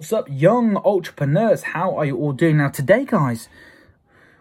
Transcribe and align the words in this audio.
What's 0.00 0.14
up, 0.14 0.28
young 0.30 0.78
entrepreneurs? 0.78 1.62
How 1.62 1.94
are 1.94 2.06
you 2.06 2.16
all 2.16 2.32
doing? 2.32 2.56
Now, 2.56 2.70
today, 2.70 3.04
guys, 3.04 3.50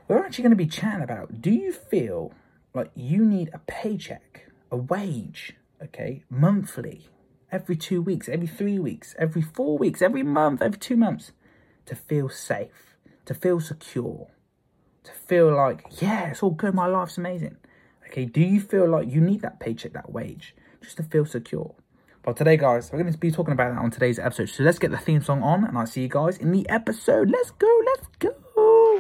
we're 0.08 0.24
actually 0.24 0.44
going 0.44 0.52
to 0.52 0.56
be 0.56 0.66
chatting 0.66 1.04
about 1.04 1.42
do 1.42 1.52
you 1.52 1.74
feel 1.74 2.32
like 2.74 2.92
you 2.96 3.26
need 3.26 3.50
a 3.52 3.60
paycheck, 3.68 4.48
a 4.72 4.78
wage, 4.78 5.58
okay, 5.84 6.24
monthly, 6.30 7.10
every 7.52 7.76
two 7.76 8.02
weeks, 8.02 8.30
every 8.30 8.48
three 8.48 8.80
weeks, 8.80 9.16
every 9.20 9.42
four 9.42 9.78
weeks, 9.78 10.02
every 10.02 10.24
month, 10.24 10.62
every 10.62 10.80
two 10.80 10.96
months 10.96 11.34
to 11.88 11.94
feel 11.94 12.30
safe, 12.30 12.96
to 13.26 13.34
feel 13.34 13.60
secure, 13.60 14.28
to 15.04 15.12
feel 15.12 15.54
like, 15.54 15.84
yeah, 16.00 16.30
it's 16.30 16.42
all 16.42 16.52
good, 16.52 16.74
my 16.74 16.88
life's 16.88 17.18
amazing. 17.18 17.58
Okay, 18.08 18.24
do 18.24 18.40
you 18.40 18.62
feel 18.62 18.88
like 18.88 19.12
you 19.12 19.20
need 19.20 19.42
that 19.42 19.60
paycheck, 19.60 19.92
that 19.92 20.10
wage, 20.10 20.56
just 20.82 20.96
to 20.96 21.04
feel 21.04 21.26
secure? 21.26 21.76
Today, 22.34 22.58
guys, 22.58 22.92
we're 22.92 23.00
going 23.00 23.12
to 23.12 23.18
be 23.18 23.32
talking 23.32 23.54
about 23.54 23.74
that 23.74 23.80
on 23.80 23.92
today's 23.92 24.20
episode. 24.20 24.50
So 24.50 24.64
let's 24.64 24.78
get 24.78 24.92
the 24.92 24.98
theme 24.98 25.22
song 25.22 25.42
on, 25.42 25.64
and 25.64 25.78
I'll 25.78 25.88
see 25.88 26.02
you 26.02 26.08
guys 26.08 26.38
in 26.38 26.52
the 26.52 26.68
episode. 26.70 27.30
Let's 27.30 27.52
go, 27.52 27.82
let's 27.86 28.08
go. 28.20 29.00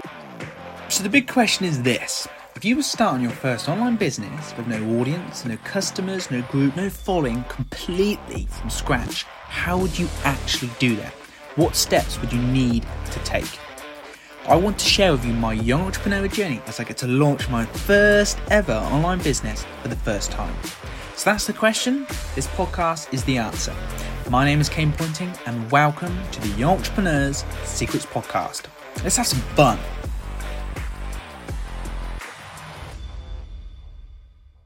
So 0.89 1.03
the 1.03 1.09
big 1.09 1.27
question 1.27 1.65
is 1.65 1.81
this. 1.83 2.27
If 2.55 2.65
you 2.65 2.75
were 2.75 2.83
starting 2.83 3.21
your 3.21 3.31
first 3.31 3.69
online 3.69 3.95
business 3.97 4.55
with 4.57 4.67
no 4.67 4.99
audience, 4.99 5.45
no 5.45 5.57
customers, 5.57 6.31
no 6.31 6.41
group, 6.43 6.75
no 6.75 6.89
following, 6.89 7.43
completely 7.45 8.47
from 8.49 8.69
scratch, 8.69 9.23
how 9.23 9.77
would 9.77 9.97
you 9.97 10.07
actually 10.23 10.71
do 10.79 10.95
that? 10.95 11.13
What 11.55 11.75
steps 11.75 12.19
would 12.21 12.33
you 12.33 12.41
need 12.41 12.85
to 13.11 13.19
take? 13.19 13.59
I 14.47 14.55
want 14.55 14.79
to 14.79 14.85
share 14.85 15.11
with 15.11 15.25
you 15.25 15.33
my 15.33 15.53
young 15.53 15.81
entrepreneur 15.81 16.27
journey 16.27 16.61
as 16.65 16.79
I 16.79 16.83
get 16.83 16.97
to 16.97 17.07
launch 17.07 17.49
my 17.49 17.65
first 17.65 18.39
ever 18.49 18.73
online 18.73 19.19
business 19.19 19.65
for 19.81 19.89
the 19.89 19.95
first 19.95 20.31
time. 20.31 20.55
So 21.19 21.31
that's 21.31 21.45
the 21.45 21.51
question. 21.51 22.07
This 22.33 22.47
podcast 22.47 23.13
is 23.13 23.25
the 23.25 23.39
answer. 23.39 23.75
My 24.29 24.45
name 24.45 24.61
is 24.61 24.69
Kane 24.69 24.93
Pointing, 24.93 25.29
and 25.45 25.69
welcome 25.69 26.17
to 26.31 26.39
the 26.39 26.47
Young 26.57 26.77
Entrepreneurs 26.77 27.43
Secrets 27.65 28.05
Podcast. 28.05 28.67
Let's 29.03 29.17
have 29.17 29.27
some 29.27 29.41
fun. 29.53 29.77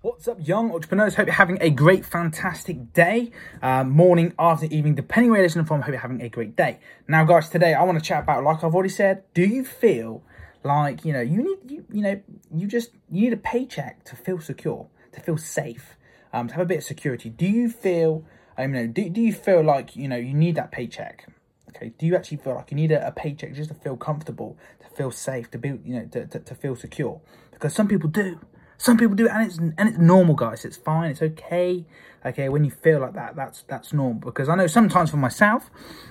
What's 0.01 0.27
up, 0.27 0.47
young 0.47 0.71
entrepreneurs? 0.71 1.15
Hope 1.15 1.25
you're 1.25 1.33
having 1.33 1.57
a 1.59 1.71
great, 1.71 2.05
fantastic 2.05 2.93
day, 2.93 3.31
uh, 3.63 3.83
morning, 3.83 4.33
afternoon, 4.37 4.73
evening, 4.73 4.93
depending 4.93 5.31
where 5.31 5.39
you're 5.39 5.47
listening 5.47 5.65
from. 5.65 5.81
Hope 5.81 5.93
you're 5.93 6.01
having 6.01 6.21
a 6.21 6.29
great 6.29 6.55
day. 6.55 6.77
Now, 7.07 7.23
guys, 7.23 7.49
today 7.49 7.73
I 7.73 7.81
want 7.81 7.97
to 7.97 8.05
chat 8.05 8.21
about, 8.21 8.43
like 8.43 8.63
I've 8.63 8.75
already 8.75 8.89
said, 8.89 9.23
do 9.33 9.41
you 9.41 9.65
feel 9.65 10.21
like 10.63 11.03
you 11.03 11.13
know 11.13 11.21
you 11.21 11.37
need 11.43 11.71
you, 11.71 11.85
you 11.91 12.01
know 12.03 12.21
you 12.53 12.67
just 12.67 12.91
you 13.09 13.21
need 13.21 13.33
a 13.33 13.37
paycheck 13.37 14.03
to 14.03 14.15
feel 14.15 14.39
secure, 14.39 14.85
to 15.13 15.19
feel 15.19 15.37
safe, 15.39 15.97
um, 16.33 16.47
to 16.47 16.55
have 16.55 16.63
a 16.63 16.65
bit 16.65 16.79
of 16.79 16.83
security? 16.83 17.29
Do 17.29 17.45
you 17.45 17.69
feel, 17.69 18.25
I 18.57 18.67
mean, 18.67 18.91
do 18.91 19.07
do 19.09 19.21
you 19.21 19.31
feel 19.31 19.63
like 19.63 19.95
you 19.95 20.07
know 20.07 20.17
you 20.17 20.33
need 20.33 20.55
that 20.55 20.71
paycheck? 20.71 21.29
Okay, 21.69 21.93
do 21.97 22.05
you 22.05 22.15
actually 22.15 22.37
feel 22.37 22.55
like 22.55 22.71
you 22.71 22.75
need 22.75 22.91
a, 22.91 23.07
a 23.07 23.11
paycheck 23.11 23.53
just 23.53 23.69
to 23.69 23.75
feel 23.75 23.95
comfortable, 23.95 24.57
to 24.81 24.95
feel 24.95 25.11
safe, 25.11 25.49
to 25.51 25.57
be 25.57 25.69
you 25.69 25.95
know 25.99 26.05
to, 26.07 26.25
to, 26.27 26.39
to 26.39 26.55
feel 26.55 26.75
secure? 26.75 27.21
Because 27.51 27.73
some 27.73 27.87
people 27.87 28.09
do. 28.09 28.39
Some 28.79 28.97
people 28.97 29.15
do 29.15 29.29
and 29.29 29.47
it's 29.47 29.57
and 29.59 29.89
it's 29.89 29.97
normal, 29.97 30.35
guys. 30.35 30.65
It's 30.65 30.75
fine. 30.75 31.11
It's 31.11 31.21
okay. 31.21 31.85
Okay, 32.25 32.49
when 32.49 32.65
you 32.65 32.71
feel 32.71 32.99
like 32.99 33.13
that, 33.13 33.33
that's 33.33 33.63
that's 33.63 33.93
normal. 33.93 34.19
Because 34.19 34.49
I 34.49 34.55
know 34.55 34.67
sometimes 34.67 35.11
for 35.11 35.17
myself, 35.17 35.69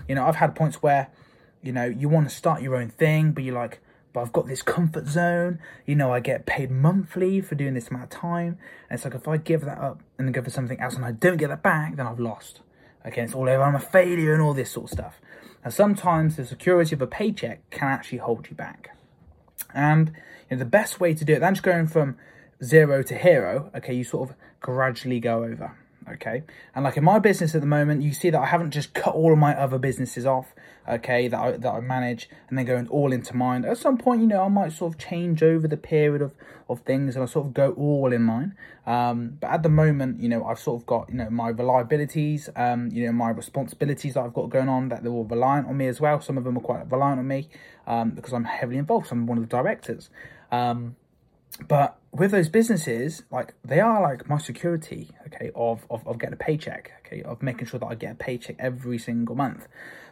you 0.08 0.14
know, 0.14 0.24
I've 0.24 0.36
had 0.36 0.54
points 0.54 0.82
where, 0.82 1.08
you 1.60 1.72
know, 1.72 1.84
you 1.84 2.08
want 2.08 2.30
to 2.30 2.34
start 2.34 2.62
your 2.62 2.76
own 2.76 2.88
thing, 2.88 3.32
but 3.32 3.44
you're 3.44 3.54
like, 3.54 3.80
but 4.12 4.20
I've 4.20 4.32
got 4.32 4.46
this 4.46 4.62
comfort 4.62 5.06
zone. 5.06 5.58
You 5.86 5.94
know, 5.94 6.12
I 6.12 6.20
get 6.20 6.46
paid 6.46 6.70
monthly 6.70 7.41
for 7.41 7.55
doing 7.55 7.74
this 7.74 7.88
amount 7.88 8.05
of 8.05 8.10
time, 8.10 8.58
and 8.88 8.96
it's 8.96 9.05
like 9.05 9.14
if 9.14 9.27
I 9.27 9.36
give 9.36 9.62
that 9.62 9.78
up 9.78 10.02
and 10.18 10.28
then 10.28 10.32
go 10.32 10.42
for 10.42 10.50
something 10.50 10.80
else, 10.80 10.94
and 10.94 11.05
I 11.05 11.12
don't 11.12 11.36
get 11.36 11.48
that 11.48 11.62
back, 11.62 11.96
then 11.96 12.06
I've 12.06 12.20
lost. 12.20 12.60
Okay, 13.06 13.22
it's 13.22 13.34
all 13.34 13.48
over. 13.48 13.62
I'm 13.62 13.74
a 13.74 13.80
failure 13.80 14.33
and 14.33 14.42
all 14.42 14.55
this 14.55 14.70
sort 14.70 14.84
of 14.84 14.90
stuff. 14.90 15.20
And 15.64 15.72
sometimes 15.72 16.36
the 16.36 16.44
security 16.44 16.94
of 16.94 17.02
a 17.02 17.06
paycheck 17.06 17.68
can 17.70 17.88
actually 17.88 18.18
hold 18.18 18.48
you 18.48 18.56
back. 18.56 18.96
And 19.74 20.12
you 20.50 20.56
know, 20.56 20.58
the 20.58 20.64
best 20.64 21.00
way 21.00 21.14
to 21.14 21.24
do 21.24 21.34
it, 21.34 21.40
than 21.40 21.55
just 21.55 21.64
going 21.64 21.86
from 21.86 22.16
zero 22.62 23.02
to 23.02 23.16
hero, 23.16 23.70
okay, 23.74 23.94
you 23.94 24.05
sort 24.05 24.30
of 24.30 24.36
gradually 24.61 25.20
go 25.20 25.44
over. 25.44 25.77
Okay, 26.11 26.42
and 26.74 26.85
like 26.85 26.96
in 26.96 27.05
my 27.05 27.18
business 27.18 27.55
at 27.55 27.61
the 27.61 27.67
moment, 27.67 28.02
you 28.02 28.13
see 28.13 28.30
that 28.30 28.40
I 28.40 28.46
haven't 28.46 28.73
just 28.73 28.95
cut 28.95 29.14
all 29.14 29.33
of 29.33 29.39
my 29.39 29.55
other 29.55 29.79
businesses 29.79 30.27
off, 30.27 30.55
okay, 30.89 31.29
that 31.29 31.39
I 31.39 31.52
that 31.52 31.70
I 31.70 31.80
manage 31.80 32.29
and 32.48 32.58
then 32.58 32.64
going 32.64 32.89
all 32.89 33.13
into 33.13 33.36
mine. 33.36 33.64
At 33.64 33.79
some 33.79 33.98
point, 33.98 34.20
you 34.20 34.27
know, 34.27 34.42
I 34.42 34.48
might 34.48 34.73
sort 34.73 34.95
of 34.95 34.98
change 34.98 35.42
over 35.42 35.68
the 35.68 35.77
period 35.77 36.23
of 36.23 36.33
of 36.68 36.80
things 36.80 37.14
and 37.14 37.23
I 37.23 37.27
sort 37.27 37.46
of 37.46 37.55
go 37.55 37.73
all 37.73 38.12
in 38.12 38.23
mine. 38.23 38.57
Um, 38.86 39.36
but 39.41 39.51
at 39.51 39.62
the 39.62 39.68
moment, 39.68 40.20
you 40.20 40.29
know, 40.29 40.45
I've 40.45 40.58
sort 40.58 40.83
of 40.83 40.86
got 40.86 41.08
you 41.11 41.17
know 41.17 41.30
my 41.30 41.52
reliabilities, 41.52 42.48
um, 42.58 42.91
you 42.92 43.07
know, 43.07 43.12
my 43.12 43.30
responsibilities 43.30 44.14
that 44.14 44.20
I've 44.20 44.35
got 44.35 44.51
going 44.51 44.68
on 44.68 44.89
that 44.89 45.02
they're 45.02 45.12
all 45.12 45.24
reliant 45.24 45.68
on 45.68 45.77
me 45.77 45.86
as 45.86 46.01
well. 46.01 46.20
Some 46.20 46.39
of 46.39 46.45
them 46.45 46.57
are 46.57 46.62
quite 46.62 46.91
reliant 46.91 47.20
on 47.20 47.29
me 47.29 47.48
um, 47.86 48.11
because 48.11 48.33
I'm 48.33 48.45
heavily 48.45 48.79
involved. 48.79 49.08
So 49.08 49.12
I'm 49.12 49.27
one 49.27 49.39
of 49.39 49.48
the 49.48 49.57
directors. 49.57 50.11
Um, 50.51 50.96
but 51.68 51.98
with 52.13 52.30
those 52.30 52.48
businesses, 52.48 53.23
like 53.30 53.55
they 53.64 53.80
are 53.80 54.02
like 54.02 54.29
my 54.29 54.39
security, 54.39 55.11
okay, 55.27 55.51
of, 55.55 55.86
of, 55.90 56.07
of 56.07 56.18
getting 56.18 56.35
a 56.35 56.36
paycheck, 56.36 56.92
okay, 57.05 57.23
of 57.23 57.42
making 57.42 57.67
sure 57.67 57.80
that 57.80 57.86
I 57.86 57.95
get 57.95 58.13
a 58.13 58.17
paycheck 58.17 58.57
every 58.58 58.98
single 58.98 59.35
month. 59.35 59.68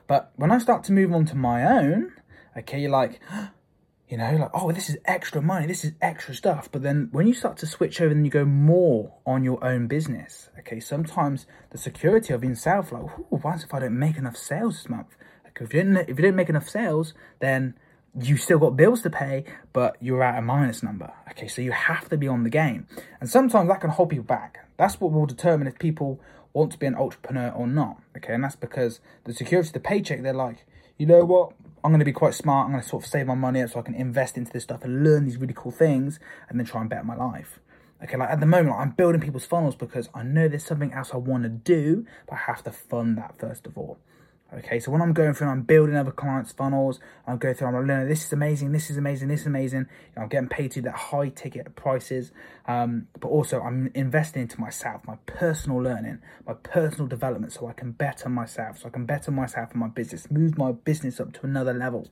But 0.07 0.33
when 0.37 0.51
I 0.51 0.59
start 0.59 0.85
to 0.85 0.93
move 0.93 1.13
on 1.13 1.25
to 1.27 1.37
my 1.37 1.65
own, 1.65 2.13
okay, 2.57 2.81
you're 2.81 2.91
like, 2.91 3.21
you 4.09 4.17
know, 4.17 4.37
like, 4.37 4.51
oh, 4.55 4.73
this 4.73 4.91
is 4.91 4.99
extra 5.05 5.41
money, 5.41 5.67
this 5.67 5.85
is 5.85 5.93
extra 6.03 6.35
stuff. 6.35 6.69
But 6.71 6.83
then 6.83 7.09
when 7.13 7.27
you 7.27 7.35
start 7.35 7.57
to 7.59 7.67
switch 7.67 8.01
over 8.01 8.13
and 8.13 8.25
you 8.25 8.31
go 8.31 8.45
more 8.45 9.15
on 9.25 9.45
your 9.45 9.63
own 9.65 9.87
business, 9.87 10.49
okay, 10.59 10.81
sometimes 10.81 11.47
the 11.71 11.79
security 11.79 12.35
of 12.35 12.43
yourself, 12.43 12.93
like, 12.93 13.05
what 13.29 13.63
if 13.63 13.73
I 13.73 13.79
don't 13.79 13.99
make 13.99 14.17
enough 14.17 14.37
sales 14.37 14.79
this 14.79 14.89
month? 14.89 15.17
Like, 15.45 15.59
if 15.61 15.73
you 15.73 15.81
didn't, 15.81 15.97
if 15.97 16.09
you 16.09 16.17
didn't 16.17 16.37
make 16.37 16.49
enough 16.49 16.69
sales, 16.69 17.15
then 17.39 17.75
you 18.19 18.37
still 18.37 18.59
got 18.59 18.77
bills 18.77 19.03
to 19.03 19.11
pay, 19.11 19.45
but 19.73 19.97
you're 20.01 20.23
at 20.23 20.39
a 20.39 20.43
minus 20.43 20.83
number. 20.83 21.13
Okay, 21.31 21.49
so 21.49 21.63
you 21.63 21.73
have 21.73 22.09
to 22.09 22.17
be 22.17 22.27
on 22.27 22.43
the 22.43 22.51
game. 22.51 22.87
And 23.21 23.29
sometimes 23.29 23.69
that 23.69 23.81
can 23.81 23.91
hold 23.91 24.11
people 24.11 24.25
back. 24.25 24.67
That's 24.77 25.01
what 25.01 25.13
will 25.13 25.27
determine 25.27 25.67
if 25.67 25.79
people 25.79 26.21
want 26.53 26.73
to 26.73 26.79
be 26.79 26.87
an 26.87 26.97
entrepreneur 26.97 27.51
or 27.51 27.67
not. 27.67 28.03
Okay, 28.17 28.35
and 28.35 28.43
that's 28.43 28.57
because 28.57 29.01
the 29.25 29.33
security, 29.33 29.71
the 29.73 29.81
paycheck, 29.81 30.23
they're 30.23 30.33
like, 30.33 30.67
you 30.99 31.07
know 31.07 31.25
what? 31.25 31.53
I'm 31.83 31.93
going 31.93 32.01
to 32.01 32.05
be 32.05 32.13
quite 32.13 32.35
smart. 32.35 32.67
I'm 32.67 32.73
going 32.73 32.83
to 32.83 32.89
sort 32.89 33.05
of 33.05 33.11
save 33.11 33.27
my 33.27 33.35
money 33.35 33.63
up 33.63 33.71
so 33.71 33.81
I 33.81 33.83
can 33.83 33.95
invest 33.95 34.37
into 34.37 34.53
this 34.53 34.65
stuff 34.65 34.85
and 34.85 35.03
learn 35.05 35.25
these 35.25 35.39
really 35.39 35.55
cool 35.57 35.73
things 35.73 36.19
and 36.49 36.59
then 36.59 36.67
try 36.67 36.81
and 36.81 36.91
better 36.91 37.05
my 37.05 37.17
life. 37.17 37.61
Okay, 38.03 38.17
like 38.17 38.31
at 38.31 38.41
the 38.41 38.47
moment, 38.47 38.71
like 38.71 38.81
I'm 38.81 38.91
building 38.91 39.21
people's 39.21 39.45
funnels 39.45 39.77
because 39.77 40.09
I 40.15 40.23
know 40.23 40.49
there's 40.49 40.65
something 40.65 40.93
else 40.93 41.11
I 41.13 41.19
want 41.19 41.45
to 41.45 41.49
do, 41.49 42.07
but 42.27 42.37
I 42.37 42.39
have 42.47 42.63
to 42.65 42.73
fund 42.73 43.17
that 43.19 43.39
first 43.39 43.67
of 43.67 43.79
all. 43.79 43.99
Okay, 44.53 44.81
so 44.81 44.91
when 44.91 45.01
I'm 45.01 45.13
going 45.13 45.33
through, 45.33 45.47
I'm 45.47 45.63
building 45.63 45.95
other 45.95 46.11
clients' 46.11 46.51
funnels. 46.51 46.99
I'm 47.25 47.39
going 47.39 47.55
through, 47.55 47.69
I'm 47.69 47.87
learning 47.87 48.09
this 48.09 48.25
is 48.25 48.33
amazing, 48.33 48.73
this 48.73 48.91
is 48.91 48.97
amazing, 48.97 49.29
this 49.29 49.43
is 49.43 49.47
amazing. 49.47 49.87
I'm 50.17 50.27
getting 50.27 50.49
paid 50.49 50.73
to 50.73 50.83
that 50.83 50.95
high 50.95 51.29
ticket 51.29 51.77
prices, 51.77 52.33
um, 52.67 53.07
but 53.21 53.29
also 53.29 53.61
I'm 53.61 53.93
investing 53.95 54.43
into 54.43 54.61
myself, 54.61 55.03
my 55.07 55.19
personal 55.27 55.79
learning, 55.79 56.19
my 56.45 56.55
personal 56.55 57.07
development, 57.07 57.53
so 57.53 57.69
I 57.69 57.75
can 57.75 57.93
better 57.93 58.29
myself, 58.29 58.79
so 58.81 58.89
I 58.89 58.91
can 58.91 59.07
better 59.07 59.31
myself 59.31 59.71
and 59.71 59.81
my 59.81 59.89
business, 59.89 60.29
move 60.33 60.59
my 60.59 60.73
business 60.73 61.21
up 61.21 61.33
to 61.35 61.47
another 61.47 61.73
level. 61.73 62.09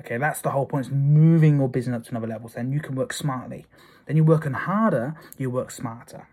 Okay, 0.00 0.18
that's 0.18 0.42
the 0.42 0.50
whole 0.50 0.66
point. 0.66 0.86
Is 0.86 0.92
moving 0.92 1.56
your 1.56 1.68
business 1.70 1.96
up 1.96 2.04
to 2.04 2.10
another 2.10 2.26
level. 2.26 2.48
So 2.50 2.56
then 2.56 2.72
you 2.72 2.80
can 2.80 2.94
work 2.94 3.12
smartly. 3.14 3.64
Then 4.04 4.16
you're 4.16 4.26
working 4.26 4.52
harder, 4.52 5.14
you 5.38 5.48
work 5.48 5.70
smarter 5.70 6.26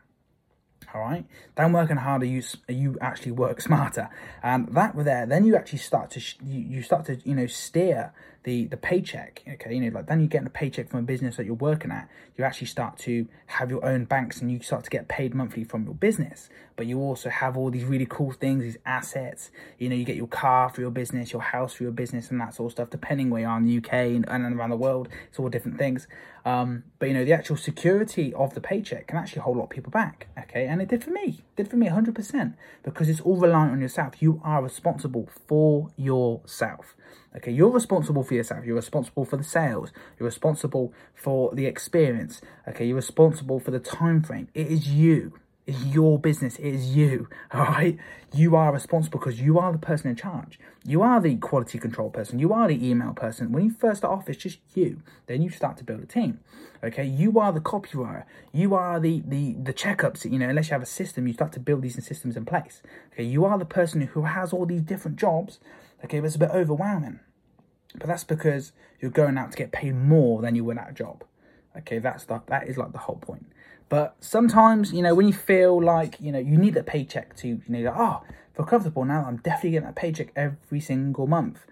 all 0.93 1.01
right? 1.01 1.25
Then 1.55 1.73
working 1.73 1.97
harder 1.97 2.25
you 2.25 2.43
you 2.67 2.97
actually 3.01 3.31
work 3.31 3.61
smarter. 3.61 4.09
And 4.43 4.67
that 4.75 4.95
were 4.95 5.03
there 5.03 5.25
then 5.25 5.45
you 5.45 5.55
actually 5.55 5.79
start 5.79 6.11
to 6.11 6.19
you, 6.43 6.59
you 6.59 6.81
start 6.81 7.05
to 7.05 7.19
you 7.23 7.35
know 7.35 7.47
steer 7.47 8.13
the 8.43 8.65
the 8.65 8.77
paycheck 8.77 9.43
okay? 9.47 9.73
You 9.73 9.81
know 9.81 9.95
like 9.95 10.07
then 10.07 10.19
you're 10.19 10.27
getting 10.27 10.47
a 10.47 10.51
paycheck 10.51 10.89
from 10.89 10.99
a 11.01 11.03
business 11.03 11.37
that 11.37 11.45
you're 11.45 11.55
working 11.55 11.91
at. 11.91 12.09
You 12.37 12.43
actually 12.43 12.67
start 12.67 12.97
to 12.99 13.27
have 13.47 13.69
your 13.69 13.85
own 13.85 14.05
banks 14.05 14.41
and 14.41 14.51
you 14.51 14.61
start 14.61 14.83
to 14.85 14.89
get 14.89 15.07
paid 15.07 15.35
monthly 15.35 15.63
from 15.63 15.85
your 15.85 15.93
business. 15.93 16.49
But 16.75 16.87
you 16.87 16.99
also 16.99 17.29
have 17.29 17.55
all 17.55 17.69
these 17.69 17.83
really 17.83 18.07
cool 18.09 18.31
things 18.31 18.63
these 18.63 18.77
assets. 18.85 19.51
You 19.77 19.89
know 19.89 19.95
you 19.95 20.05
get 20.05 20.15
your 20.15 20.27
car 20.27 20.69
for 20.69 20.81
your 20.81 20.91
business 20.91 21.31
your 21.31 21.41
house 21.41 21.73
for 21.73 21.83
your 21.83 21.91
business 21.91 22.31
and 22.31 22.41
that 22.41 22.55
sort 22.55 22.67
of 22.67 22.71
stuff 22.73 22.89
depending 22.89 23.29
where 23.29 23.41
you 23.41 23.47
are 23.47 23.57
in 23.57 23.65
the 23.65 23.77
uk 23.77 23.93
and, 23.93 24.27
and 24.27 24.55
around 24.55 24.69
the 24.71 24.77
world. 24.77 25.07
It's 25.29 25.39
all 25.39 25.49
different 25.49 25.77
things. 25.77 26.07
Um, 26.43 26.83
but 26.97 27.07
you 27.07 27.13
know 27.13 27.25
the 27.25 27.33
actual 27.33 27.57
security 27.57 28.33
of 28.33 28.55
the 28.55 28.61
paycheck 28.61 29.07
can 29.07 29.17
actually 29.17 29.43
hold 29.43 29.57
a 29.57 29.59
lot 29.59 29.65
of 29.65 29.69
people 29.71 29.91
back 29.91 30.27
okay? 30.51 30.67
And 30.67 30.81
it 30.81 30.87
did 30.87 31.03
for 31.03 31.11
me. 31.11 31.43
It 31.55 31.55
did 31.55 31.69
for 31.69 31.77
me 31.77 31.87
100% 31.87 32.53
because 32.83 33.09
it's 33.09 33.21
all 33.21 33.37
reliant 33.37 33.71
on 33.73 33.81
yourself. 33.81 34.21
You 34.21 34.41
are 34.43 34.61
responsible 34.61 35.29
for 35.47 35.91
yourself 35.95 36.95
Okay, 37.35 37.51
you're 37.51 37.69
responsible 37.69 38.23
for 38.23 38.33
yourself. 38.33 38.65
You're 38.65 38.75
responsible 38.75 39.23
for 39.23 39.37
the 39.37 39.43
sales. 39.43 39.91
You're 40.19 40.25
responsible 40.25 40.93
for 41.15 41.55
the 41.55 41.65
experience. 41.65 42.41
Okay, 42.67 42.85
you're 42.85 42.95
responsible 42.95 43.59
for 43.59 43.71
the 43.71 43.79
time 43.79 44.21
frame. 44.21 44.49
It 44.53 44.67
is 44.67 44.89
you. 44.89 45.39
It's 45.65 45.85
your 45.85 46.19
business. 46.19 46.57
It 46.57 46.73
is 46.73 46.95
you. 46.95 47.29
All 47.53 47.61
right. 47.65 47.97
You 48.33 48.55
are 48.55 48.73
responsible 48.73 49.19
because 49.19 49.39
you 49.39 49.59
are 49.59 49.71
the 49.71 49.77
person 49.77 50.09
in 50.09 50.15
charge. 50.15 50.59
You 50.83 51.01
are 51.03 51.21
the 51.21 51.35
quality 51.35 51.77
control 51.77 52.09
person. 52.09 52.39
You 52.39 52.51
are 52.51 52.67
the 52.67 52.85
email 52.85 53.13
person. 53.13 53.51
When 53.51 53.65
you 53.65 53.71
first 53.71 53.99
start 53.99 54.17
off, 54.17 54.29
it's 54.29 54.41
just 54.41 54.59
you. 54.73 55.01
Then 55.27 55.41
you 55.41 55.49
start 55.49 55.77
to 55.77 55.83
build 55.85 56.01
a 56.01 56.05
team. 56.05 56.39
Okay. 56.83 57.05
You 57.05 57.39
are 57.39 57.53
the 57.53 57.61
copywriter. 57.61 58.23
You 58.51 58.73
are 58.73 58.99
the 58.99 59.21
the 59.25 59.53
the 59.53 59.73
checkups. 59.73 60.29
You 60.29 60.39
know, 60.39 60.49
unless 60.49 60.67
you 60.67 60.73
have 60.73 60.81
a 60.81 60.87
system, 60.87 61.27
you 61.27 61.33
start 61.33 61.53
to 61.53 61.59
build 61.61 61.83
these 61.83 62.03
systems 62.05 62.35
in 62.35 62.43
place. 62.43 62.81
Okay. 63.13 63.23
You 63.23 63.45
are 63.45 63.57
the 63.57 63.65
person 63.65 64.01
who 64.01 64.23
has 64.23 64.51
all 64.51 64.65
these 64.65 64.81
different 64.81 65.17
jobs 65.17 65.59
Okay, 66.03 66.19
but 66.19 66.27
it's 66.27 66.35
a 66.35 66.39
bit 66.39 66.51
overwhelming. 66.51 67.19
But 67.95 68.07
that's 68.07 68.23
because 68.23 68.71
you're 68.99 69.11
going 69.11 69.37
out 69.37 69.51
to 69.51 69.57
get 69.57 69.71
paid 69.71 69.95
more 69.95 70.41
than 70.41 70.55
you 70.55 70.63
would 70.63 70.77
at 70.77 70.89
a 70.89 70.93
job. 70.93 71.23
Okay, 71.77 71.99
that's 71.99 72.25
the, 72.25 72.41
that 72.47 72.67
is 72.67 72.77
like 72.77 72.91
the 72.91 72.99
whole 72.99 73.17
point. 73.17 73.47
But 73.89 74.15
sometimes, 74.21 74.93
you 74.93 75.01
know, 75.01 75.13
when 75.13 75.27
you 75.27 75.33
feel 75.33 75.81
like, 75.81 76.15
you 76.19 76.31
know, 76.31 76.39
you 76.39 76.57
need 76.57 76.77
a 76.77 76.83
paycheck 76.83 77.35
to, 77.37 77.47
you 77.47 77.61
know, 77.67 77.91
like, 77.91 77.99
oh, 77.99 78.21
feel 78.55 78.65
comfortable 78.65 79.03
now, 79.03 79.25
I'm 79.25 79.37
definitely 79.37 79.71
getting 79.71 79.89
a 79.89 79.93
paycheck 79.93 80.31
every 80.35 80.79
single 80.79 81.27
month. 81.27 81.65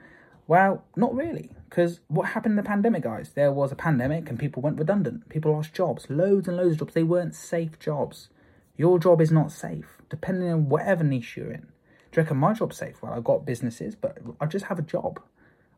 Well, 0.45 0.83
not 0.95 1.15
really, 1.15 1.51
because 1.69 1.99
what 2.07 2.29
happened 2.29 2.53
in 2.53 2.57
the 2.57 2.63
pandemic, 2.63 3.03
guys? 3.03 3.31
There 3.35 3.51
was 3.51 3.71
a 3.71 3.75
pandemic 3.75 4.29
and 4.29 4.39
people 4.39 4.61
went 4.61 4.79
redundant. 4.79 5.29
People 5.29 5.53
lost 5.53 5.73
jobs, 5.73 6.09
loads 6.09 6.47
and 6.47 6.57
loads 6.57 6.73
of 6.73 6.79
jobs. 6.79 6.93
They 6.93 7.03
weren't 7.03 7.35
safe 7.35 7.79
jobs. 7.79 8.29
Your 8.75 8.99
job 8.99 9.21
is 9.21 9.31
not 9.31 9.51
safe, 9.51 9.97
depending 10.09 10.51
on 10.51 10.67
whatever 10.67 11.03
niche 11.03 11.37
you're 11.37 11.51
in. 11.51 11.67
Do 12.11 12.19
you 12.19 12.23
reckon 12.23 12.37
my 12.37 12.53
job's 12.53 12.77
safe? 12.77 13.01
Well, 13.01 13.13
I've 13.13 13.23
got 13.23 13.45
businesses, 13.45 13.95
but 13.95 14.17
I 14.41 14.45
just 14.45 14.65
have 14.65 14.79
a 14.79 14.83
job. 14.83 15.21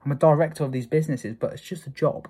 I'm 0.03 0.11
a 0.11 0.15
director 0.15 0.63
of 0.63 0.71
these 0.71 0.87
businesses, 0.87 1.35
but 1.37 1.53
it's 1.53 1.61
just 1.61 1.85
a 1.87 1.89
job 1.89 2.27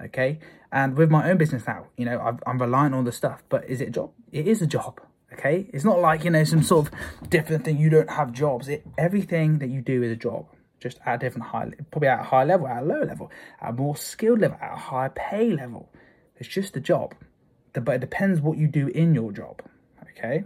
okay? 0.00 0.38
And 0.70 0.96
with 0.96 1.10
my 1.10 1.30
own 1.30 1.38
business 1.38 1.66
now 1.66 1.86
you 1.96 2.04
know 2.04 2.18
i 2.18 2.50
am 2.50 2.60
relying 2.60 2.94
on 2.94 3.04
the 3.04 3.12
stuff 3.12 3.42
but 3.48 3.68
is 3.68 3.80
it 3.80 3.88
a 3.88 3.90
job? 3.90 4.10
It 4.32 4.46
is 4.46 4.62
a 4.62 4.66
job 4.66 5.00
okay? 5.32 5.68
It's 5.72 5.84
not 5.84 6.00
like 6.00 6.24
you 6.24 6.30
know 6.30 6.44
some 6.44 6.62
sort 6.62 6.88
of 6.88 7.30
different 7.30 7.64
thing 7.64 7.78
you 7.78 7.90
don't 7.90 8.10
have 8.10 8.32
jobs. 8.32 8.68
It, 8.68 8.86
everything 8.96 9.58
that 9.58 9.68
you 9.68 9.80
do 9.80 10.02
is 10.02 10.12
a 10.12 10.16
job 10.16 10.46
just 10.80 10.98
at 11.04 11.16
a 11.16 11.18
different 11.18 11.48
high 11.48 11.70
probably 11.90 12.08
at 12.08 12.20
a 12.20 12.24
high 12.24 12.44
level 12.44 12.68
at 12.68 12.82
a 12.82 12.86
lower 12.86 13.04
level 13.04 13.30
at 13.60 13.70
a 13.70 13.72
more 13.72 13.96
skilled 13.96 14.40
level 14.40 14.58
at 14.60 14.72
a 14.72 14.76
higher 14.76 15.10
pay 15.10 15.50
level. 15.50 15.90
It's 16.36 16.48
just 16.48 16.76
a 16.76 16.80
job. 16.80 17.14
But 17.72 17.96
it 17.96 18.00
depends 18.00 18.40
what 18.40 18.58
you 18.58 18.66
do 18.66 18.88
in 18.88 19.14
your 19.14 19.30
job 19.32 19.62
okay 20.02 20.44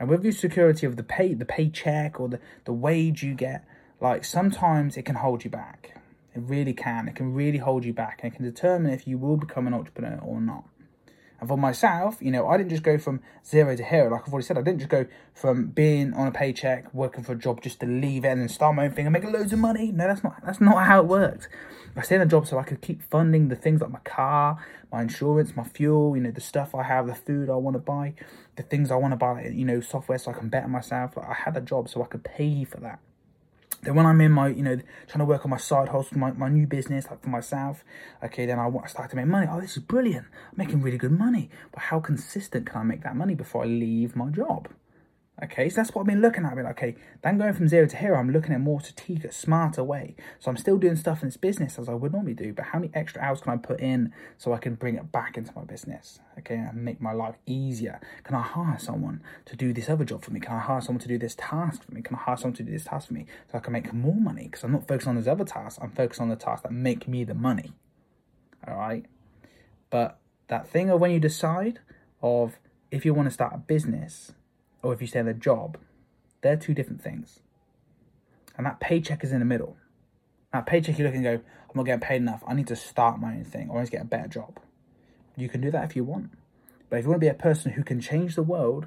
and 0.00 0.08
with 0.08 0.24
the 0.24 0.32
security 0.32 0.84
of 0.86 0.96
the 0.96 1.04
pay 1.04 1.34
the 1.34 1.44
paycheck 1.44 2.18
or 2.18 2.28
the, 2.28 2.40
the 2.64 2.72
wage 2.72 3.22
you 3.22 3.34
get 3.34 3.64
like 4.00 4.24
sometimes 4.24 4.96
it 4.96 5.04
can 5.04 5.14
hold 5.14 5.44
you 5.44 5.50
back 5.50 5.94
it 6.34 6.42
really 6.42 6.72
can. 6.72 7.08
It 7.08 7.16
can 7.16 7.34
really 7.34 7.58
hold 7.58 7.84
you 7.84 7.92
back 7.92 8.20
and 8.22 8.32
it 8.32 8.36
can 8.36 8.44
determine 8.44 8.92
if 8.92 9.06
you 9.06 9.18
will 9.18 9.36
become 9.36 9.66
an 9.66 9.74
entrepreneur 9.74 10.18
or 10.22 10.40
not. 10.40 10.64
And 11.40 11.48
for 11.48 11.56
myself, 11.56 12.18
you 12.20 12.30
know, 12.30 12.46
I 12.46 12.58
didn't 12.58 12.70
just 12.70 12.82
go 12.82 12.98
from 12.98 13.20
zero 13.44 13.74
to 13.74 13.82
hero. 13.82 14.10
Like 14.10 14.22
I've 14.26 14.32
already 14.32 14.46
said, 14.46 14.58
I 14.58 14.62
didn't 14.62 14.80
just 14.80 14.90
go 14.90 15.06
from 15.34 15.68
being 15.68 16.12
on 16.12 16.26
a 16.26 16.30
paycheck, 16.30 16.92
working 16.92 17.24
for 17.24 17.32
a 17.32 17.36
job 17.36 17.62
just 17.62 17.80
to 17.80 17.86
leave 17.86 18.24
it 18.24 18.28
and 18.28 18.42
then 18.42 18.48
start 18.48 18.76
my 18.76 18.84
own 18.84 18.92
thing 18.92 19.06
and 19.06 19.12
make 19.12 19.24
loads 19.24 19.52
of 19.52 19.58
money. 19.58 19.90
No, 19.90 20.06
that's 20.06 20.22
not 20.22 20.44
that's 20.44 20.60
not 20.60 20.86
how 20.86 21.00
it 21.00 21.06
worked. 21.06 21.48
I 21.96 22.02
stayed 22.02 22.16
in 22.16 22.22
a 22.22 22.26
job 22.26 22.46
so 22.46 22.58
I 22.58 22.62
could 22.62 22.82
keep 22.82 23.02
funding 23.02 23.48
the 23.48 23.56
things 23.56 23.80
like 23.80 23.90
my 23.90 23.98
car, 24.00 24.64
my 24.92 25.02
insurance, 25.02 25.56
my 25.56 25.64
fuel, 25.64 26.14
you 26.14 26.22
know, 26.22 26.30
the 26.30 26.40
stuff 26.40 26.74
I 26.74 26.84
have, 26.84 27.06
the 27.06 27.14
food 27.14 27.50
I 27.50 27.56
want 27.56 27.74
to 27.74 27.80
buy, 27.80 28.14
the 28.56 28.62
things 28.62 28.90
I 28.90 28.96
want 28.96 29.12
to 29.12 29.16
buy, 29.16 29.50
you 29.52 29.64
know, 29.64 29.80
software 29.80 30.18
so 30.18 30.30
I 30.30 30.34
can 30.34 30.50
better 30.50 30.68
myself. 30.68 31.16
Like 31.16 31.28
I 31.28 31.34
had 31.34 31.56
a 31.56 31.60
job 31.60 31.88
so 31.88 32.02
I 32.02 32.06
could 32.06 32.22
pay 32.22 32.64
for 32.64 32.78
that. 32.80 33.00
Then 33.82 33.94
when 33.94 34.04
I'm 34.04 34.20
in 34.20 34.32
my, 34.32 34.48
you 34.48 34.62
know, 34.62 34.76
trying 35.08 35.20
to 35.20 35.24
work 35.24 35.44
on 35.44 35.50
my 35.50 35.56
side 35.56 35.88
hustle, 35.88 36.18
my, 36.18 36.32
my 36.32 36.48
new 36.48 36.66
business, 36.66 37.06
like 37.10 37.22
for 37.22 37.30
myself, 37.30 37.82
okay, 38.22 38.44
then 38.44 38.58
I 38.58 38.66
want 38.66 38.86
to 38.86 38.90
start 38.90 39.10
to 39.10 39.16
make 39.16 39.26
money. 39.26 39.46
Oh, 39.50 39.60
this 39.60 39.76
is 39.76 39.82
brilliant. 39.82 40.26
I'm 40.26 40.56
making 40.56 40.82
really 40.82 40.98
good 40.98 41.12
money. 41.12 41.48
But 41.72 41.84
how 41.84 42.00
consistent 42.00 42.66
can 42.66 42.80
I 42.80 42.84
make 42.84 43.02
that 43.04 43.16
money 43.16 43.34
before 43.34 43.64
I 43.64 43.66
leave 43.66 44.16
my 44.16 44.28
job? 44.28 44.68
Okay, 45.42 45.70
so 45.70 45.76
that's 45.76 45.94
what 45.94 46.02
I've 46.02 46.06
been 46.06 46.20
looking 46.20 46.44
at. 46.44 46.50
I've 46.50 46.56
been 46.56 46.66
like, 46.66 46.76
okay, 46.76 46.96
then 47.22 47.38
going 47.38 47.54
from 47.54 47.66
zero 47.66 47.86
to 47.86 47.96
hero, 47.96 48.18
I'm 48.18 48.30
looking 48.30 48.52
at 48.52 48.60
more 48.60 48.78
strategic, 48.80 49.32
smarter 49.32 49.82
way. 49.82 50.14
So 50.38 50.50
I'm 50.50 50.58
still 50.58 50.76
doing 50.76 50.96
stuff 50.96 51.22
in 51.22 51.28
this 51.28 51.38
business 51.38 51.78
as 51.78 51.88
I 51.88 51.94
would 51.94 52.12
normally 52.12 52.34
do, 52.34 52.52
but 52.52 52.66
how 52.66 52.78
many 52.78 52.90
extra 52.92 53.22
hours 53.22 53.40
can 53.40 53.54
I 53.54 53.56
put 53.56 53.80
in 53.80 54.12
so 54.36 54.52
I 54.52 54.58
can 54.58 54.74
bring 54.74 54.96
it 54.96 55.10
back 55.10 55.38
into 55.38 55.52
my 55.56 55.64
business? 55.64 56.20
Okay, 56.38 56.56
and 56.56 56.84
make 56.84 57.00
my 57.00 57.12
life 57.12 57.36
easier. 57.46 58.00
Can 58.22 58.34
I 58.34 58.42
hire 58.42 58.78
someone 58.78 59.22
to 59.46 59.56
do 59.56 59.72
this 59.72 59.88
other 59.88 60.04
job 60.04 60.22
for 60.22 60.30
me? 60.30 60.40
Can 60.40 60.56
I 60.56 60.60
hire 60.60 60.82
someone 60.82 61.00
to 61.00 61.08
do 61.08 61.16
this 61.16 61.34
task 61.36 61.84
for 61.84 61.94
me? 61.94 62.02
Can 62.02 62.16
I 62.16 62.18
hire 62.18 62.36
someone 62.36 62.56
to 62.56 62.62
do 62.62 62.72
this 62.72 62.84
task 62.84 63.08
for 63.08 63.14
me 63.14 63.24
so 63.50 63.56
I 63.56 63.60
can 63.60 63.72
make 63.72 63.90
more 63.94 64.20
money? 64.20 64.44
Because 64.44 64.62
I'm 64.62 64.72
not 64.72 64.86
focused 64.86 65.08
on 65.08 65.14
those 65.14 65.28
other 65.28 65.44
tasks. 65.44 65.78
I'm 65.80 65.92
focused 65.92 66.20
on 66.20 66.28
the 66.28 66.36
tasks 66.36 66.64
that 66.64 66.72
make 66.72 67.08
me 67.08 67.24
the 67.24 67.34
money. 67.34 67.72
All 68.68 68.76
right, 68.76 69.06
but 69.88 70.18
that 70.48 70.68
thing 70.68 70.90
of 70.90 71.00
when 71.00 71.12
you 71.12 71.20
decide 71.20 71.80
of 72.20 72.58
if 72.90 73.06
you 73.06 73.14
want 73.14 73.26
to 73.26 73.32
start 73.32 73.54
a 73.54 73.58
business 73.58 74.32
or 74.82 74.92
if 74.92 75.00
you 75.00 75.06
stay 75.06 75.20
in 75.20 75.28
a 75.28 75.34
job, 75.34 75.78
they're 76.42 76.56
two 76.56 76.74
different 76.74 77.02
things. 77.02 77.40
And 78.56 78.66
that 78.66 78.80
paycheck 78.80 79.24
is 79.24 79.32
in 79.32 79.38
the 79.38 79.44
middle. 79.44 79.76
That 80.52 80.66
paycheck 80.66 80.98
you 80.98 81.04
look 81.04 81.14
and 81.14 81.22
go, 81.22 81.34
I'm 81.34 81.76
not 81.76 81.86
getting 81.86 82.00
paid 82.00 82.16
enough. 82.16 82.42
I 82.46 82.54
need 82.54 82.66
to 82.68 82.76
start 82.76 83.20
my 83.20 83.34
own 83.34 83.44
thing 83.44 83.70
or 83.70 83.78
I 83.78 83.80
need 83.80 83.86
to 83.86 83.92
get 83.92 84.02
a 84.02 84.06
better 84.06 84.28
job. 84.28 84.58
You 85.36 85.48
can 85.48 85.60
do 85.60 85.70
that 85.70 85.84
if 85.84 85.96
you 85.96 86.04
want. 86.04 86.30
But 86.88 86.98
if 86.98 87.04
you 87.04 87.10
want 87.10 87.20
to 87.20 87.24
be 87.24 87.28
a 87.28 87.34
person 87.34 87.72
who 87.72 87.84
can 87.84 88.00
change 88.00 88.34
the 88.34 88.42
world, 88.42 88.86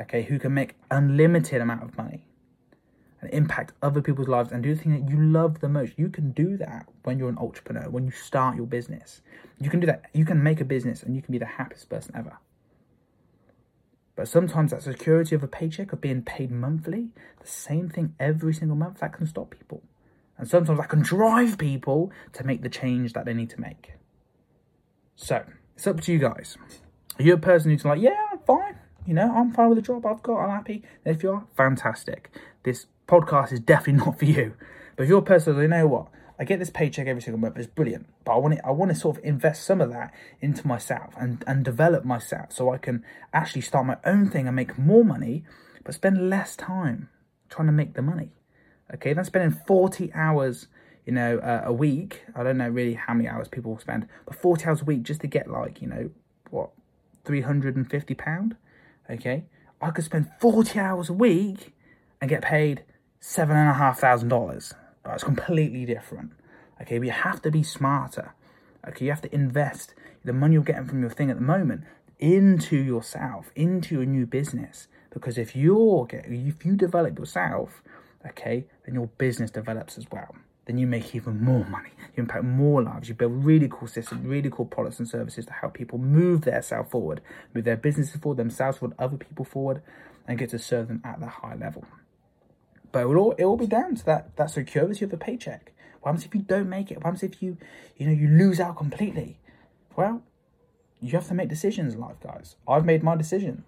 okay, 0.00 0.22
who 0.22 0.38
can 0.38 0.54
make 0.54 0.76
unlimited 0.90 1.60
amount 1.60 1.82
of 1.82 1.96
money 1.96 2.24
and 3.20 3.30
impact 3.32 3.72
other 3.82 4.00
people's 4.00 4.28
lives 4.28 4.52
and 4.52 4.62
do 4.62 4.74
the 4.74 4.80
thing 4.80 4.92
that 4.92 5.10
you 5.10 5.20
love 5.20 5.60
the 5.60 5.68
most, 5.68 5.94
you 5.96 6.08
can 6.08 6.30
do 6.30 6.56
that 6.56 6.86
when 7.02 7.18
you're 7.18 7.28
an 7.28 7.38
entrepreneur, 7.38 7.90
when 7.90 8.04
you 8.04 8.12
start 8.12 8.56
your 8.56 8.66
business. 8.66 9.20
You 9.60 9.70
can 9.70 9.80
do 9.80 9.86
that. 9.86 10.04
You 10.12 10.24
can 10.24 10.42
make 10.42 10.60
a 10.60 10.64
business 10.64 11.02
and 11.02 11.16
you 11.16 11.22
can 11.22 11.32
be 11.32 11.38
the 11.38 11.46
happiest 11.46 11.88
person 11.88 12.14
ever. 12.14 12.38
But 14.18 14.26
sometimes 14.26 14.72
that 14.72 14.82
security 14.82 15.36
of 15.36 15.44
a 15.44 15.46
paycheck, 15.46 15.92
of 15.92 16.00
being 16.00 16.22
paid 16.22 16.50
monthly, 16.50 17.10
the 17.40 17.46
same 17.46 17.88
thing 17.88 18.16
every 18.18 18.52
single 18.52 18.76
month, 18.76 18.98
that 18.98 19.12
can 19.12 19.28
stop 19.28 19.54
people. 19.56 19.80
And 20.36 20.48
sometimes 20.48 20.80
that 20.80 20.88
can 20.88 21.02
drive 21.02 21.56
people 21.56 22.10
to 22.32 22.42
make 22.42 22.62
the 22.62 22.68
change 22.68 23.12
that 23.12 23.26
they 23.26 23.32
need 23.32 23.48
to 23.50 23.60
make. 23.60 23.92
So, 25.14 25.44
it's 25.76 25.86
up 25.86 26.00
to 26.00 26.12
you 26.12 26.18
guys. 26.18 26.58
Are 27.16 27.22
you 27.22 27.34
a 27.34 27.38
person 27.38 27.70
who's 27.70 27.84
like, 27.84 28.00
yeah, 28.00 28.16
I'm 28.32 28.40
fine. 28.40 28.74
You 29.06 29.14
know, 29.14 29.32
I'm 29.32 29.52
fine 29.52 29.68
with 29.68 29.78
the 29.78 29.82
job 29.82 30.04
I've 30.04 30.24
got. 30.24 30.38
I'm 30.38 30.50
happy. 30.50 30.82
If 31.04 31.22
you 31.22 31.30
are, 31.30 31.44
fantastic. 31.56 32.36
This 32.64 32.86
podcast 33.06 33.52
is 33.52 33.60
definitely 33.60 34.04
not 34.04 34.18
for 34.18 34.24
you. 34.24 34.54
But 34.96 35.04
if 35.04 35.10
you're 35.10 35.20
a 35.20 35.22
person, 35.22 35.56
you 35.58 35.68
know 35.68 35.86
what? 35.86 36.08
I 36.38 36.44
get 36.44 36.60
this 36.60 36.70
paycheck 36.70 37.06
every 37.08 37.20
single 37.20 37.40
month. 37.40 37.56
It's 37.56 37.66
brilliant, 37.66 38.06
but 38.24 38.32
I 38.32 38.36
want 38.36 38.54
to, 38.54 38.66
I 38.66 38.70
want 38.70 38.92
to 38.92 38.94
sort 38.94 39.18
of 39.18 39.24
invest 39.24 39.64
some 39.64 39.80
of 39.80 39.90
that 39.90 40.14
into 40.40 40.66
myself 40.66 41.14
and 41.18 41.42
and 41.46 41.64
develop 41.64 42.04
myself 42.04 42.52
so 42.52 42.72
I 42.72 42.78
can 42.78 43.04
actually 43.32 43.62
start 43.62 43.86
my 43.86 43.96
own 44.04 44.30
thing 44.30 44.46
and 44.46 44.54
make 44.54 44.78
more 44.78 45.04
money, 45.04 45.44
but 45.84 45.94
spend 45.94 46.30
less 46.30 46.54
time 46.54 47.08
trying 47.48 47.66
to 47.66 47.72
make 47.72 47.94
the 47.94 48.02
money. 48.02 48.30
Okay, 48.94 49.12
then 49.12 49.24
spending 49.24 49.58
forty 49.66 50.12
hours, 50.14 50.68
you 51.04 51.12
know, 51.12 51.38
uh, 51.38 51.62
a 51.64 51.72
week. 51.72 52.22
I 52.36 52.44
don't 52.44 52.58
know 52.58 52.68
really 52.68 52.94
how 52.94 53.14
many 53.14 53.28
hours 53.28 53.48
people 53.48 53.76
spend, 53.78 54.06
but 54.24 54.36
forty 54.36 54.64
hours 54.64 54.82
a 54.82 54.84
week 54.84 55.02
just 55.02 55.22
to 55.22 55.26
get 55.26 55.50
like 55.50 55.82
you 55.82 55.88
know 55.88 56.10
what, 56.50 56.70
three 57.24 57.40
hundred 57.40 57.74
and 57.74 57.90
fifty 57.90 58.14
pound. 58.14 58.56
Okay, 59.10 59.44
I 59.82 59.90
could 59.90 60.04
spend 60.04 60.30
forty 60.40 60.78
hours 60.78 61.08
a 61.08 61.14
week 61.14 61.74
and 62.20 62.30
get 62.30 62.42
paid 62.42 62.84
seven 63.18 63.56
and 63.56 63.68
a 63.68 63.74
half 63.74 63.98
thousand 63.98 64.28
dollars. 64.28 64.72
It's 65.06 65.24
completely 65.24 65.84
different. 65.84 66.32
Okay, 66.80 66.98
but 66.98 67.06
you 67.06 67.12
have 67.12 67.42
to 67.42 67.50
be 67.50 67.62
smarter. 67.62 68.34
Okay, 68.86 69.06
you 69.06 69.10
have 69.10 69.22
to 69.22 69.34
invest 69.34 69.94
the 70.24 70.32
money 70.32 70.54
you're 70.54 70.62
getting 70.62 70.86
from 70.86 71.00
your 71.00 71.10
thing 71.10 71.30
at 71.30 71.36
the 71.36 71.42
moment 71.42 71.84
into 72.18 72.76
yourself, 72.76 73.50
into 73.54 73.94
your 73.94 74.04
new 74.04 74.26
business. 74.26 74.88
Because 75.10 75.38
if 75.38 75.56
you're 75.56 76.06
getting, 76.06 76.46
if 76.46 76.64
you 76.64 76.76
develop 76.76 77.18
yourself, 77.18 77.82
okay, 78.26 78.66
then 78.84 78.94
your 78.94 79.06
business 79.18 79.50
develops 79.50 79.98
as 79.98 80.06
well. 80.10 80.36
Then 80.66 80.76
you 80.76 80.86
make 80.86 81.14
even 81.14 81.42
more 81.42 81.64
money. 81.64 81.90
You 82.14 82.22
impact 82.22 82.44
more 82.44 82.82
lives. 82.82 83.08
You 83.08 83.14
build 83.14 83.44
really 83.44 83.68
cool 83.70 83.88
systems, 83.88 84.26
really 84.26 84.50
cool 84.50 84.66
products 84.66 84.98
and 84.98 85.08
services 85.08 85.46
to 85.46 85.52
help 85.54 85.74
people 85.74 85.98
move 85.98 86.42
their 86.42 86.60
self 86.60 86.90
forward, 86.90 87.22
move 87.54 87.64
their 87.64 87.76
businesses 87.76 88.20
forward, 88.20 88.36
themselves 88.36 88.78
forward, 88.78 88.94
other 88.98 89.16
people 89.16 89.46
forward, 89.46 89.82
and 90.26 90.38
get 90.38 90.50
to 90.50 90.58
serve 90.58 90.88
them 90.88 91.00
at 91.04 91.20
the 91.20 91.26
high 91.26 91.54
level. 91.54 91.84
But 92.92 93.02
it 93.02 93.06
will 93.06 93.18
all, 93.18 93.32
it 93.32 93.44
will 93.44 93.56
be 93.56 93.66
down 93.66 93.94
to 93.96 94.04
that, 94.06 94.36
that 94.36 94.50
security 94.50 95.04
of 95.04 95.10
the 95.10 95.16
paycheck. 95.16 95.72
What 96.00 96.10
happens 96.10 96.24
if 96.24 96.34
you 96.34 96.42
don't 96.42 96.68
make 96.68 96.90
it? 96.90 96.98
What 96.98 97.04
happens 97.04 97.22
if 97.22 97.42
you, 97.42 97.56
you 97.96 98.06
know, 98.06 98.12
you 98.12 98.28
lose 98.28 98.60
out 98.60 98.76
completely? 98.76 99.38
Well, 99.96 100.22
you 101.00 101.12
have 101.12 101.28
to 101.28 101.34
make 101.34 101.48
decisions 101.48 101.94
in 101.94 102.00
life, 102.00 102.20
guys. 102.22 102.56
I've 102.66 102.84
made 102.84 103.02
my 103.02 103.16
decision. 103.16 103.64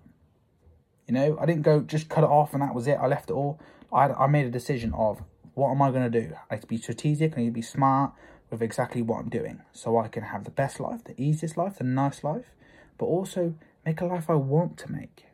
You 1.07 1.15
know, 1.15 1.39
I 1.41 1.47
didn't 1.47 1.63
go 1.63 1.81
just 1.81 2.09
cut 2.09 2.25
it 2.25 2.31
off 2.31 2.53
and 2.53 2.63
that 2.63 2.75
was 2.75 2.87
it. 2.87 2.99
I 3.01 3.07
left 3.07 3.31
it 3.31 3.35
all. 3.35 3.61
I, 3.93 4.09
I 4.09 4.27
made 4.27 4.47
a 4.47 4.51
decision 4.51 4.93
of 4.95 5.23
what 5.55 5.71
am 5.71 5.83
I 5.83 5.91
going 5.91 6.11
to 6.11 6.21
do? 6.21 6.35
I 6.51 6.55
need 6.55 6.61
to 6.63 6.67
be 6.67 6.79
strategic. 6.79 7.37
I 7.37 7.41
need 7.41 7.47
to 7.47 7.53
be 7.53 7.63
smart 7.63 8.13
with 8.51 8.63
exactly 8.63 9.03
what 9.03 9.19
I'm 9.19 9.29
doing 9.29 9.61
so 9.73 9.99
I 9.99 10.09
can 10.09 10.25
have 10.25 10.45
the 10.45 10.51
best 10.51 10.81
life, 10.81 11.05
the 11.05 11.21
easiest 11.21 11.57
life, 11.57 11.79
the 11.79 11.85
nice 11.85 12.25
life, 12.25 12.55
but 12.99 13.07
also 13.07 13.55
make 13.85 14.01
a 14.01 14.07
life 14.07 14.29
I 14.29 14.35
want 14.35 14.77
to 14.79 14.93
make. 14.93 15.27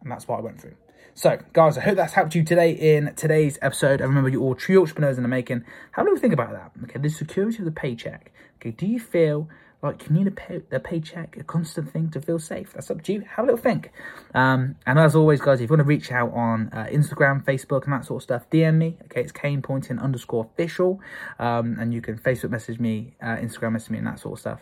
And 0.00 0.10
that's 0.10 0.26
what 0.26 0.38
I 0.38 0.42
went 0.42 0.60
through. 0.60 0.76
So, 1.14 1.38
guys, 1.52 1.76
I 1.76 1.82
hope 1.82 1.96
that's 1.96 2.14
helped 2.14 2.34
you 2.34 2.42
today 2.42 2.72
in 2.72 3.14
today's 3.14 3.58
episode. 3.60 4.00
And 4.00 4.08
remember, 4.08 4.30
you're 4.30 4.40
all 4.40 4.54
true 4.54 4.80
entrepreneurs 4.80 5.18
in 5.18 5.22
the 5.22 5.28
making. 5.28 5.64
How 5.92 6.04
do 6.04 6.10
you 6.10 6.16
think 6.16 6.32
about 6.32 6.52
that? 6.52 6.72
Okay, 6.84 6.98
the 6.98 7.10
security 7.10 7.58
of 7.58 7.66
the 7.66 7.70
paycheck. 7.70 8.32
Okay, 8.56 8.70
do 8.70 8.86
you 8.86 8.98
feel 8.98 9.48
like 9.82 10.08
you 10.08 10.16
need 10.16 10.26
a, 10.26 10.30
pay, 10.30 10.62
a 10.70 10.80
paycheck, 10.80 11.36
a 11.36 11.44
constant 11.44 11.92
thing 11.92 12.08
to 12.12 12.20
feel 12.20 12.38
safe? 12.38 12.72
That's 12.72 12.90
up 12.90 13.02
to 13.02 13.12
you. 13.12 13.20
Have 13.36 13.44
a 13.44 13.52
little 13.52 13.62
think. 13.62 13.92
Um, 14.34 14.76
and 14.86 14.98
as 14.98 15.14
always, 15.14 15.40
guys, 15.40 15.60
if 15.60 15.68
you 15.68 15.76
want 15.76 15.80
to 15.80 15.84
reach 15.84 16.10
out 16.10 16.32
on 16.32 16.70
uh, 16.72 16.86
Instagram, 16.90 17.44
Facebook, 17.44 17.84
and 17.84 17.92
that 17.92 18.06
sort 18.06 18.20
of 18.20 18.22
stuff, 18.22 18.48
DM 18.50 18.76
me. 18.76 18.96
Okay, 19.04 19.20
it's 19.20 19.32
Kane 19.32 19.60
Pointing 19.60 19.98
underscore 19.98 20.48
official. 20.54 21.00
Um, 21.38 21.76
and 21.78 21.92
you 21.92 22.00
can 22.00 22.16
Facebook 22.16 22.50
message 22.50 22.78
me, 22.78 23.16
uh, 23.20 23.36
Instagram 23.36 23.72
message 23.72 23.90
me, 23.90 23.98
and 23.98 24.06
that 24.06 24.18
sort 24.18 24.34
of 24.34 24.40
stuff. 24.40 24.60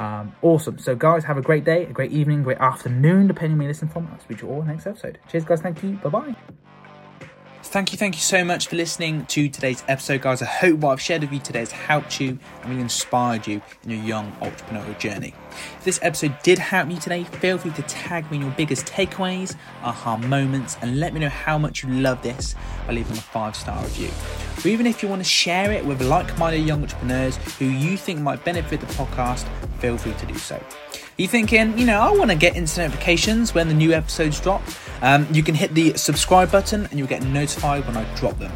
Um, 0.00 0.34
awesome. 0.40 0.78
So, 0.78 0.96
guys, 0.96 1.24
have 1.24 1.36
a 1.36 1.42
great 1.42 1.64
day, 1.64 1.84
a 1.84 1.92
great 1.92 2.10
evening, 2.10 2.42
great 2.42 2.56
afternoon, 2.56 3.26
depending 3.26 3.52
on 3.52 3.58
where 3.58 3.64
you 3.64 3.68
listen 3.68 3.88
from. 3.88 4.08
I'll 4.10 4.18
speak 4.18 4.38
to 4.38 4.46
you 4.46 4.52
all 4.52 4.62
next 4.62 4.86
episode. 4.86 5.18
Cheers, 5.28 5.44
guys. 5.44 5.60
Thank 5.60 5.82
you. 5.82 5.92
Bye 5.96 6.08
bye. 6.08 6.69
Thank 7.70 7.92
you, 7.92 7.98
thank 7.98 8.16
you 8.16 8.20
so 8.20 8.44
much 8.44 8.66
for 8.66 8.74
listening 8.74 9.24
to 9.26 9.48
today's 9.48 9.84
episode, 9.86 10.20
guys. 10.22 10.42
I 10.42 10.46
hope 10.46 10.80
what 10.80 10.90
I've 10.90 11.00
shared 11.00 11.22
with 11.22 11.32
you 11.32 11.38
today 11.38 11.60
has 11.60 11.70
helped 11.70 12.20
you 12.20 12.36
and 12.62 12.70
really 12.70 12.80
inspired 12.80 13.46
you 13.46 13.62
in 13.84 13.90
your 13.90 14.02
young 14.02 14.32
entrepreneurial 14.40 14.98
journey. 14.98 15.34
If 15.78 15.84
this 15.84 16.00
episode 16.02 16.34
did 16.42 16.58
help 16.58 16.90
you 16.90 16.98
today, 16.98 17.22
feel 17.22 17.58
free 17.58 17.70
to 17.70 17.82
tag 17.82 18.28
me 18.28 18.38
in 18.38 18.42
your 18.42 18.50
biggest 18.52 18.86
takeaways, 18.86 19.54
aha 19.84 20.16
moments, 20.16 20.78
and 20.82 20.98
let 20.98 21.14
me 21.14 21.20
know 21.20 21.28
how 21.28 21.58
much 21.58 21.84
you 21.84 21.90
love 21.90 22.20
this 22.22 22.56
by 22.88 22.94
leaving 22.94 23.16
a 23.16 23.20
five 23.20 23.54
star 23.54 23.80
review. 23.84 24.10
Or 24.64 24.68
even 24.68 24.84
if 24.84 25.00
you 25.00 25.08
want 25.08 25.20
to 25.20 25.28
share 25.28 25.70
it 25.70 25.84
with 25.84 26.02
like 26.02 26.36
minded 26.38 26.66
young 26.66 26.82
entrepreneurs 26.82 27.36
who 27.58 27.66
you 27.66 27.96
think 27.96 28.18
might 28.18 28.44
benefit 28.44 28.80
the 28.80 28.86
podcast, 28.86 29.46
feel 29.78 29.96
free 29.96 30.14
to 30.14 30.26
do 30.26 30.34
so. 30.34 30.60
you 31.16 31.28
thinking, 31.28 31.78
you 31.78 31.86
know, 31.86 32.00
I 32.00 32.10
want 32.10 32.32
to 32.32 32.36
get 32.36 32.56
instant 32.56 32.88
notifications 32.88 33.54
when 33.54 33.68
the 33.68 33.74
new 33.74 33.92
episodes 33.92 34.40
drop? 34.40 34.62
Um, 35.02 35.26
you 35.32 35.42
can 35.42 35.54
hit 35.54 35.74
the 35.74 35.96
subscribe 35.96 36.50
button 36.52 36.86
and 36.86 36.98
you'll 36.98 37.08
get 37.08 37.22
notified 37.22 37.86
when 37.86 37.96
I 37.96 38.14
drop 38.16 38.38
them. 38.38 38.52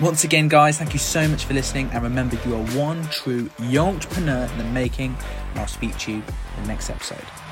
Once 0.00 0.24
again, 0.24 0.48
guys, 0.48 0.78
thank 0.78 0.92
you 0.92 0.98
so 0.98 1.26
much 1.28 1.44
for 1.44 1.54
listening. 1.54 1.88
And 1.92 2.02
remember, 2.02 2.38
you 2.46 2.54
are 2.54 2.64
one 2.76 3.02
true 3.04 3.50
entrepreneur 3.60 4.44
in 4.44 4.58
the 4.58 4.64
making. 4.64 5.16
And 5.50 5.60
I'll 5.60 5.66
speak 5.66 5.96
to 5.98 6.12
you 6.12 6.18
in 6.18 6.62
the 6.62 6.68
next 6.68 6.90
episode. 6.90 7.45